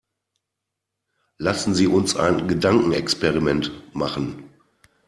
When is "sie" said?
1.75-1.85